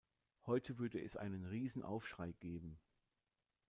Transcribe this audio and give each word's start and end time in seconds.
Heute 0.47 0.79
würde 0.79 0.99
es 0.99 1.15
einen 1.15 1.45
Riesenaufschrei 1.45 2.31
geben. 2.39 2.79